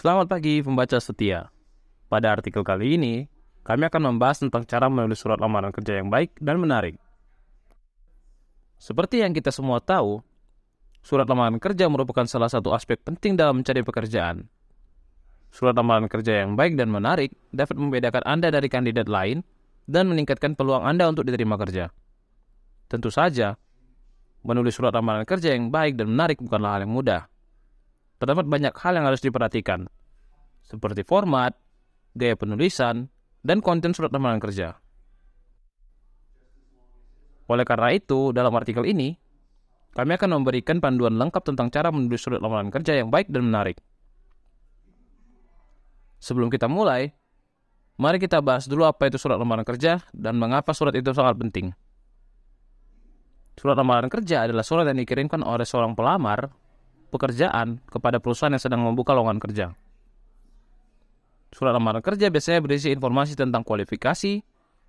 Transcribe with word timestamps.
Selamat 0.00 0.32
pagi 0.32 0.64
pembaca 0.64 0.96
setia. 0.96 1.52
Pada 2.08 2.32
artikel 2.32 2.64
kali 2.64 2.96
ini, 2.96 3.28
kami 3.60 3.84
akan 3.84 4.08
membahas 4.08 4.40
tentang 4.40 4.64
cara 4.64 4.88
menulis 4.88 5.20
surat 5.20 5.36
lamaran 5.36 5.68
kerja 5.68 6.00
yang 6.00 6.08
baik 6.08 6.40
dan 6.40 6.56
menarik. 6.56 6.96
Seperti 8.80 9.20
yang 9.20 9.36
kita 9.36 9.52
semua 9.52 9.76
tahu, 9.76 10.24
surat 11.04 11.28
lamaran 11.28 11.60
kerja 11.60 11.84
merupakan 11.92 12.24
salah 12.24 12.48
satu 12.48 12.72
aspek 12.72 12.96
penting 13.04 13.36
dalam 13.36 13.60
mencari 13.60 13.84
pekerjaan. 13.84 14.48
Surat 15.52 15.76
lamaran 15.76 16.08
kerja 16.08 16.48
yang 16.48 16.56
baik 16.56 16.80
dan 16.80 16.88
menarik 16.88 17.36
dapat 17.52 17.76
membedakan 17.76 18.24
Anda 18.24 18.48
dari 18.48 18.72
kandidat 18.72 19.04
lain 19.04 19.44
dan 19.84 20.08
meningkatkan 20.08 20.56
peluang 20.56 20.80
Anda 20.80 21.12
untuk 21.12 21.28
diterima 21.28 21.60
kerja. 21.60 21.92
Tentu 22.88 23.12
saja, 23.12 23.52
menulis 24.48 24.72
surat 24.72 24.96
lamaran 24.96 25.28
kerja 25.28 25.52
yang 25.52 25.68
baik 25.68 26.00
dan 26.00 26.08
menarik 26.08 26.40
bukanlah 26.40 26.80
hal 26.80 26.88
yang 26.88 26.96
mudah 26.96 27.28
terdapat 28.20 28.44
banyak 28.44 28.76
hal 28.76 28.92
yang 29.00 29.08
harus 29.08 29.24
diperhatikan, 29.24 29.88
seperti 30.60 31.02
format, 31.08 31.56
gaya 32.12 32.36
penulisan, 32.36 33.08
dan 33.40 33.64
konten 33.64 33.96
surat 33.96 34.12
lamaran 34.12 34.36
kerja. 34.36 34.76
Oleh 37.48 37.64
karena 37.64 37.96
itu, 37.96 38.30
dalam 38.30 38.52
artikel 38.54 38.84
ini, 38.84 39.16
kami 39.96 40.14
akan 40.14 40.38
memberikan 40.38 40.78
panduan 40.78 41.18
lengkap 41.18 41.42
tentang 41.42 41.72
cara 41.72 41.90
menulis 41.90 42.22
surat 42.22 42.38
lamaran 42.38 42.70
kerja 42.70 42.94
yang 42.94 43.10
baik 43.10 43.26
dan 43.32 43.48
menarik. 43.48 43.80
Sebelum 46.20 46.52
kita 46.52 46.68
mulai, 46.68 47.10
mari 47.96 48.20
kita 48.20 48.38
bahas 48.44 48.68
dulu 48.68 48.84
apa 48.84 49.08
itu 49.08 49.16
surat 49.16 49.40
lamaran 49.40 49.64
kerja 49.64 50.04
dan 50.12 50.36
mengapa 50.36 50.76
surat 50.76 50.92
itu 50.94 51.10
sangat 51.10 51.40
penting. 51.40 51.72
Surat 53.56 53.74
lamaran 53.74 54.12
kerja 54.12 54.46
adalah 54.46 54.62
surat 54.62 54.86
yang 54.86 55.00
dikirimkan 55.00 55.42
oleh 55.42 55.66
seorang 55.66 55.96
pelamar 55.96 56.52
pekerjaan 57.10 57.82
kepada 57.90 58.22
perusahaan 58.22 58.54
yang 58.54 58.62
sedang 58.62 58.86
membuka 58.86 59.12
lowongan 59.12 59.42
kerja. 59.42 59.74
Surat 61.50 61.74
lamaran 61.74 61.98
kerja 61.98 62.30
biasanya 62.30 62.62
berisi 62.62 62.94
informasi 62.94 63.34
tentang 63.34 63.66
kualifikasi, 63.66 64.40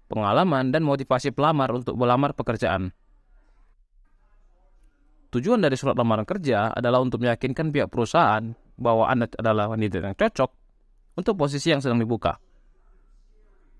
pengalaman, 0.06 0.70
dan 0.70 0.86
motivasi 0.86 1.34
pelamar 1.34 1.74
untuk 1.74 1.98
melamar 1.98 2.38
pekerjaan. 2.38 2.94
Tujuan 5.32 5.64
dari 5.64 5.74
surat 5.80 5.98
lamaran 5.98 6.28
kerja 6.28 6.76
adalah 6.76 7.02
untuk 7.02 7.24
meyakinkan 7.24 7.74
pihak 7.74 7.90
perusahaan 7.90 8.54
bahwa 8.78 9.10
Anda 9.10 9.32
adalah 9.40 9.72
wanita 9.72 10.04
yang 10.04 10.14
cocok 10.14 10.52
untuk 11.18 11.34
posisi 11.40 11.72
yang 11.74 11.82
sedang 11.82 11.98
dibuka. 11.98 12.38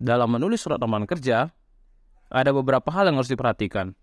Dalam 0.02 0.34
menulis 0.34 0.64
surat 0.64 0.82
lamaran 0.82 1.06
kerja, 1.06 1.52
ada 2.32 2.50
beberapa 2.56 2.90
hal 2.90 3.12
yang 3.12 3.20
harus 3.20 3.30
diperhatikan. 3.30 3.94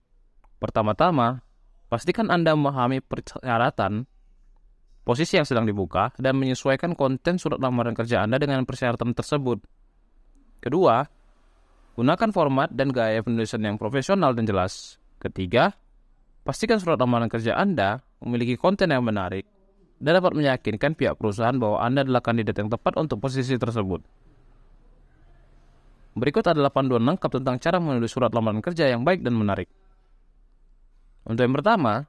Pertama-tama, 0.60 1.40
pastikan 1.88 2.28
Anda 2.28 2.52
memahami 2.52 3.00
persyaratan 3.00 4.04
posisi 5.08 5.40
yang 5.40 5.48
sedang 5.48 5.64
dibuka, 5.64 6.12
dan 6.20 6.36
menyesuaikan 6.36 6.92
konten 6.92 7.40
surat 7.40 7.56
lamaran 7.56 7.96
kerja 7.96 8.28
Anda 8.28 8.36
dengan 8.36 8.68
persyaratan 8.68 9.16
tersebut. 9.16 9.64
Kedua, 10.60 11.00
gunakan 11.96 12.28
format 12.28 12.68
dan 12.76 12.92
gaya 12.92 13.24
penulisan 13.24 13.64
yang 13.64 13.80
profesional 13.80 14.36
dan 14.36 14.44
jelas. 14.44 15.00
Ketiga, 15.16 15.72
pastikan 16.44 16.76
surat 16.76 17.00
lamaran 17.00 17.32
kerja 17.32 17.56
Anda 17.56 18.04
memiliki 18.20 18.60
konten 18.60 18.92
yang 18.92 19.00
menarik 19.00 19.48
dan 19.96 20.20
dapat 20.20 20.36
meyakinkan 20.36 20.92
pihak 20.92 21.16
perusahaan 21.16 21.56
bahwa 21.56 21.80
Anda 21.80 22.04
adalah 22.04 22.20
kandidat 22.20 22.60
yang 22.60 22.68
tepat 22.68 23.00
untuk 23.00 23.16
posisi 23.24 23.56
tersebut. 23.56 24.04
Berikut 26.20 26.44
adalah 26.52 26.68
panduan 26.68 27.00
lengkap 27.08 27.40
tentang 27.40 27.56
cara 27.56 27.80
menulis 27.80 28.12
surat 28.12 28.28
lamaran 28.28 28.60
kerja 28.60 28.84
yang 28.84 29.08
baik 29.08 29.24
dan 29.24 29.32
menarik. 29.40 29.72
Untuk 31.24 31.48
yang 31.48 31.56
pertama, 31.56 32.04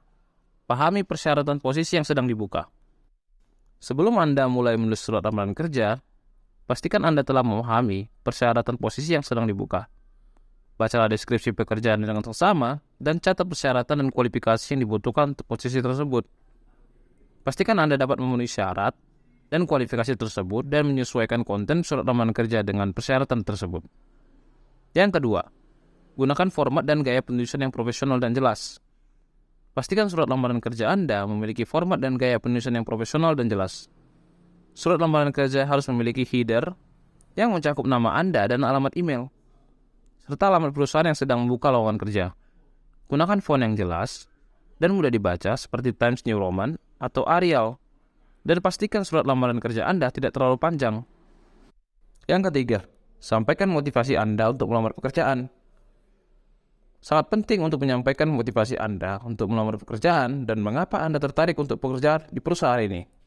pahami 0.68 1.00
persyaratan 1.00 1.64
posisi 1.64 1.96
yang 1.96 2.04
sedang 2.04 2.28
dibuka. 2.28 2.68
Sebelum 3.80 4.20
Anda 4.20 4.44
mulai 4.44 4.76
menulis 4.76 5.00
surat 5.00 5.24
lamaran 5.24 5.56
kerja, 5.56 5.96
pastikan 6.68 7.00
Anda 7.00 7.24
telah 7.24 7.40
memahami 7.40 8.12
persyaratan 8.20 8.76
posisi 8.76 9.16
yang 9.16 9.24
sedang 9.24 9.48
dibuka. 9.48 9.88
Bacalah 10.76 11.08
deskripsi 11.08 11.56
pekerjaan 11.56 12.04
dengan 12.04 12.20
seksama 12.20 12.76
dan 13.00 13.24
catat 13.24 13.48
persyaratan 13.48 14.04
dan 14.04 14.08
kualifikasi 14.12 14.64
yang 14.76 14.84
dibutuhkan 14.84 15.32
untuk 15.32 15.48
posisi 15.48 15.80
tersebut. 15.80 16.28
Pastikan 17.40 17.80
Anda 17.80 17.96
dapat 17.96 18.20
memenuhi 18.20 18.48
syarat 18.48 18.92
dan 19.48 19.64
kualifikasi 19.64 20.12
tersebut 20.12 20.68
dan 20.68 20.92
menyesuaikan 20.92 21.40
konten 21.40 21.80
surat 21.80 22.04
lamaran 22.04 22.36
kerja 22.36 22.60
dengan 22.60 22.92
persyaratan 22.92 23.40
tersebut. 23.48 23.80
Yang 24.92 25.20
kedua, 25.20 25.42
gunakan 26.20 26.48
format 26.52 26.84
dan 26.84 27.00
gaya 27.00 27.24
penulisan 27.24 27.64
yang 27.64 27.72
profesional 27.72 28.20
dan 28.20 28.36
jelas. 28.36 28.76
Pastikan 29.70 30.10
surat 30.10 30.26
lamaran 30.26 30.58
kerja 30.58 30.90
Anda 30.90 31.22
memiliki 31.30 31.62
format 31.62 32.02
dan 32.02 32.18
gaya 32.18 32.42
penulisan 32.42 32.74
yang 32.74 32.82
profesional 32.82 33.38
dan 33.38 33.46
jelas. 33.46 33.86
Surat 34.74 34.98
lamaran 34.98 35.30
kerja 35.30 35.62
harus 35.62 35.86
memiliki 35.86 36.26
header 36.26 36.74
yang 37.38 37.54
mencakup 37.54 37.86
nama 37.86 38.18
Anda 38.18 38.50
dan 38.50 38.66
alamat 38.66 38.98
email, 38.98 39.30
serta 40.26 40.50
alamat 40.50 40.74
perusahaan 40.74 41.06
yang 41.06 41.14
sedang 41.14 41.46
membuka 41.46 41.70
lowongan 41.70 42.02
kerja. 42.02 42.24
Gunakan 43.06 43.38
font 43.38 43.62
yang 43.62 43.78
jelas 43.78 44.26
dan 44.82 44.90
mudah 44.96 45.12
dibaca 45.12 45.54
seperti 45.54 45.94
Times 45.94 46.26
New 46.26 46.40
Roman 46.40 46.74
atau 46.98 47.22
Arial, 47.28 47.78
dan 48.42 48.58
pastikan 48.64 49.06
surat 49.06 49.22
lamaran 49.22 49.60
kerja 49.62 49.86
Anda 49.86 50.10
tidak 50.10 50.34
terlalu 50.34 50.58
panjang. 50.58 51.06
Yang 52.26 52.50
ketiga, 52.50 52.78
sampaikan 53.22 53.70
motivasi 53.70 54.18
Anda 54.18 54.50
untuk 54.50 54.72
melamar 54.72 54.96
pekerjaan. 54.96 55.52
Sangat 57.00 57.32
penting 57.32 57.64
untuk 57.64 57.80
menyampaikan 57.80 58.28
motivasi 58.28 58.76
Anda 58.76 59.24
untuk 59.24 59.48
melamar 59.48 59.80
pekerjaan 59.80 60.44
dan 60.44 60.60
mengapa 60.60 61.00
Anda 61.00 61.16
tertarik 61.16 61.56
untuk 61.56 61.80
bekerja 61.80 62.28
di 62.28 62.44
perusahaan 62.44 62.76
ini. 62.76 63.19